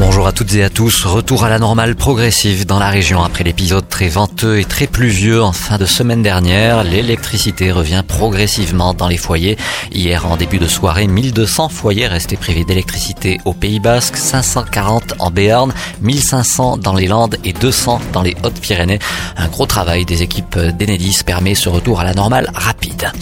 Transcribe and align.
Bonjour 0.00 0.26
à 0.26 0.32
toutes 0.32 0.54
et 0.54 0.64
à 0.64 0.70
tous. 0.70 1.04
Retour 1.04 1.44
à 1.44 1.50
la 1.50 1.58
normale 1.58 1.94
progressive 1.94 2.64
dans 2.64 2.78
la 2.78 2.88
région 2.88 3.22
après 3.22 3.44
l'épisode 3.44 3.86
très 3.86 4.08
venteux 4.08 4.58
et 4.58 4.64
très 4.64 4.86
pluvieux 4.86 5.42
en 5.42 5.52
fin 5.52 5.76
de 5.76 5.84
semaine 5.84 6.22
dernière. 6.22 6.84
L'électricité 6.84 7.70
revient 7.70 8.02
progressivement 8.08 8.94
dans 8.94 9.08
les 9.08 9.18
foyers. 9.18 9.58
Hier, 9.92 10.24
en 10.24 10.38
début 10.38 10.58
de 10.58 10.66
soirée, 10.66 11.06
1200 11.06 11.68
foyers 11.68 12.06
restaient 12.06 12.38
privés 12.38 12.64
d'électricité 12.64 13.40
au 13.44 13.52
Pays 13.52 13.78
Basque, 13.78 14.16
540 14.16 15.16
en 15.18 15.30
Béarn, 15.30 15.70
1500 16.00 16.78
dans 16.78 16.94
les 16.94 17.06
Landes 17.06 17.36
et 17.44 17.52
200 17.52 18.00
dans 18.14 18.22
les 18.22 18.34
Hautes-Pyrénées. 18.42 19.00
Un 19.36 19.48
gros 19.48 19.66
travail 19.66 20.06
des 20.06 20.22
équipes 20.22 20.58
d'Enedis 20.58 21.20
permet 21.26 21.54
ce 21.54 21.68
retour 21.68 22.00
à 22.00 22.04
la 22.04 22.14
normale 22.14 22.50
rapide. 22.54 23.12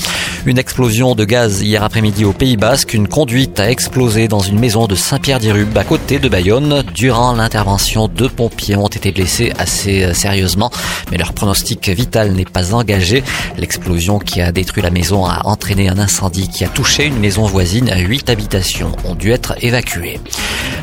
Une 0.49 0.57
explosion 0.57 1.15
de 1.15 1.27
gaz 1.27 1.61
hier 1.61 1.83
après-midi 1.83 2.25
au 2.25 2.33
Pays 2.33 2.57
Basque. 2.57 2.95
Une 2.95 3.07
conduite 3.07 3.61
a 3.61 3.71
explosé 3.71 4.29
dans 4.29 4.41
une 4.41 4.59
maison 4.59 4.87
de 4.87 4.95
Saint-Pierre-d'Irube 4.95 5.77
à 5.77 5.85
côté 5.85 6.19
de 6.19 6.27
Bayonne. 6.27 6.83
Durant 6.95 7.35
l'intervention, 7.35 8.09
deux 8.09 8.31
pompiers 8.31 8.75
ont 8.75 8.87
été 8.87 9.13
blessés 9.13 9.53
assez 9.59 10.05
euh, 10.05 10.15
sérieusement, 10.15 10.71
mais 11.11 11.19
leur 11.19 11.35
pronostic 11.35 11.91
vital 11.91 12.33
n'est 12.33 12.47
pas 12.47 12.73
engagé. 12.73 13.23
L'explosion 13.59 14.19
qui 14.19 14.41
a 14.41 14.51
détruit 14.51 14.83
la 14.83 14.89
maison 14.89 15.27
a 15.27 15.43
entraîné 15.45 15.91
un 15.91 15.99
incendie 15.99 16.49
qui 16.49 16.65
a 16.65 16.69
touché 16.69 17.05
une 17.05 17.19
maison 17.19 17.45
voisine. 17.45 17.93
Huit 17.95 18.31
habitations 18.31 18.93
ont 19.05 19.15
dû 19.15 19.33
être 19.33 19.55
évacuées. 19.61 20.19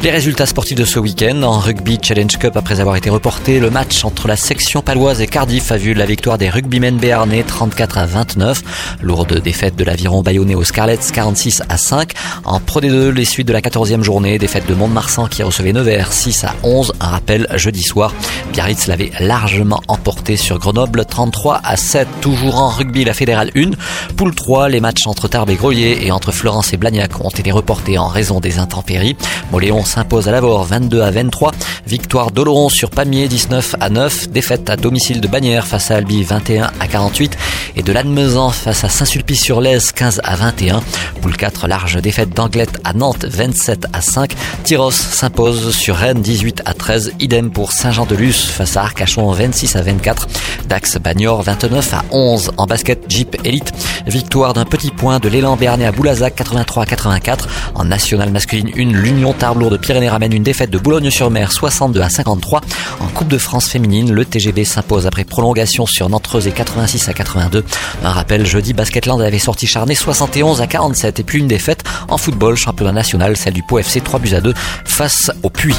Les 0.03 0.11
résultats 0.11 0.45
sportifs 0.45 0.77
de 0.77 0.85
ce 0.85 0.99
week-end 0.99 1.41
en 1.41 1.57
rugby 1.57 1.97
Challenge 1.99 2.37
Cup 2.37 2.55
après 2.55 2.81
avoir 2.81 2.97
été 2.97 3.09
reporté, 3.09 3.59
le 3.59 3.71
match 3.71 4.05
entre 4.05 4.27
la 4.27 4.35
section 4.35 4.83
paloise 4.83 5.21
et 5.21 5.27
Cardiff 5.27 5.71
a 5.71 5.77
vu 5.77 5.95
la 5.95 6.05
victoire 6.05 6.37
des 6.37 6.49
rugbymen 6.49 6.97
béarnais 6.97 7.41
34 7.41 7.97
à 7.97 8.05
29. 8.05 8.97
Lourde 9.01 9.41
défaite 9.41 9.54
de 9.55 9.83
l'aviron 9.85 10.21
bayonnais 10.21 10.53
aux 10.53 10.65
Scarlets 10.65 10.99
46 11.13 11.63
à 11.69 11.77
5. 11.77 12.11
En 12.43 12.59
Pro 12.59 12.81
D2, 12.81 13.09
les 13.09 13.23
suites 13.23 13.47
de 13.47 13.53
la 13.53 13.61
14e 13.61 14.03
journée, 14.03 14.37
défaite 14.37 14.67
de 14.67 14.73
Mont-de-Marsan 14.73 15.27
qui 15.27 15.43
recevait 15.43 15.71
Nevers 15.71 16.11
6 16.11 16.43
à 16.43 16.55
11. 16.63 16.91
Un 16.99 17.07
rappel 17.07 17.47
jeudi 17.55 17.81
soir. 17.81 18.13
Biarritz 18.51 18.87
l'avait 18.87 19.11
largement 19.21 19.81
emporté 19.87 20.35
sur 20.35 20.59
Grenoble 20.59 21.05
33 21.05 21.61
à 21.63 21.77
7. 21.77 22.07
Toujours 22.19 22.57
en 22.57 22.67
rugby, 22.67 23.05
la 23.05 23.13
fédérale 23.13 23.49
1. 23.55 23.71
Poule 24.17 24.35
3, 24.35 24.67
les 24.67 24.81
matchs 24.81 25.07
entre 25.07 25.29
Tarbes 25.29 25.49
et 25.49 25.55
Grelier 25.55 25.99
et 26.01 26.11
entre 26.11 26.33
Florence 26.33 26.73
et 26.73 26.77
Blagnac 26.77 27.23
ont 27.23 27.29
été 27.29 27.51
reportés 27.51 27.97
en 27.97 28.07
raison 28.07 28.41
des 28.41 28.59
intempéries. 28.59 29.15
Moléon 29.51 29.85
s'impose 29.85 30.27
à 30.27 30.31
Lavore 30.31 30.65
22 30.65 31.01
à 31.01 31.11
23. 31.11 31.53
Victoire 31.87 32.31
d'Oloron 32.31 32.67
sur 32.67 32.89
Pamiers 32.89 33.29
19 33.29 33.75
à 33.79 33.89
9. 33.89 34.29
Défaite 34.29 34.69
à 34.69 34.75
domicile 34.75 35.21
de 35.21 35.27
Bagnères 35.29 35.65
face 35.65 35.91
à 35.91 35.95
Albi 35.95 36.23
21 36.23 36.71
à 36.79 36.87
48. 36.87 37.37
Et 37.77 37.83
de 37.83 37.93
Lannemezan 37.93 38.49
face 38.49 38.83
à 38.83 38.89
Saint-Sulpice-sur-Lez 39.35 39.79
15 39.93 40.21
à 40.23 40.35
21. 40.35 40.81
Poule 41.21 41.35
4, 41.35 41.67
large 41.67 42.01
défaite 42.01 42.29
d'Anglette 42.29 42.79
à 42.83 42.93
Nantes 42.93 43.25
27 43.25 43.87
à 43.91 44.01
5. 44.01 44.31
Tyros 44.63 44.91
s'impose 44.91 45.75
sur 45.75 45.95
Rennes 45.95 46.21
18 46.21 46.61
à 46.65 46.73
13. 46.73 47.13
Idem 47.19 47.51
pour 47.51 47.71
Saint-Jean-de-Luz 47.71 48.45
face 48.45 48.77
à 48.77 48.83
Arcachon 48.83 49.29
26 49.31 49.75
à 49.75 49.81
24. 49.81 50.27
Dax 50.69 50.97
Bagnor 50.99 51.41
29 51.43 51.93
à 51.93 52.05
11. 52.11 52.51
En 52.57 52.65
basket 52.65 53.03
Jeep 53.09 53.35
Elite. 53.43 53.73
Victoire 54.07 54.53
d'un 54.53 54.65
petit 54.65 54.91
point 54.91 55.19
de 55.19 55.27
l'élan 55.27 55.57
Bernet 55.57 55.85
à 55.85 55.91
Boulazac 55.91 56.35
83 56.35 56.83
à 56.83 56.85
84. 56.85 57.49
En 57.75 57.83
nationale 57.85 58.31
masculine 58.31 58.69
1, 58.75 58.93
l'Union 58.93 59.33
Tarbes 59.33 59.69
de 59.69 59.77
Pyrénées 59.77 60.09
ramène 60.09 60.33
une 60.33 60.43
défaite 60.43 60.69
de 60.69 60.77
Boulogne-sur-Mer 60.77 61.51
62 61.51 62.01
à 62.01 62.09
53. 62.09 62.61
En 63.01 63.07
Coupe 63.07 63.27
de 63.27 63.37
France 63.37 63.67
féminine, 63.67 64.13
le 64.13 64.23
TGB 64.23 64.63
s'impose 64.63 65.07
après 65.07 65.23
prolongation 65.23 65.85
sur 65.85 66.09
Nantreuse 66.09 66.47
et 66.47 66.51
86 66.51 67.09
à 67.09 67.13
82. 67.13 67.65
Un 68.03 68.11
rappel, 68.11 68.45
jeudi, 68.45 68.73
Basketland 68.73 69.24
avait 69.25 69.39
sorti 69.39 69.67
Charnay 69.67 69.95
71 69.95 70.61
à 70.61 70.67
47 70.67 71.19
et 71.19 71.23
puis 71.23 71.39
une 71.39 71.47
défaite 71.47 71.83
en 72.09 72.17
football, 72.17 72.55
championnat 72.55 72.91
national, 72.91 73.37
celle 73.37 73.53
du 73.53 73.63
Pau 73.63 73.79
FC 73.79 74.01
3 74.01 74.19
buts 74.19 74.33
à 74.33 74.41
2 74.41 74.53
face 74.85 75.31
au 75.43 75.49
Puy. 75.49 75.75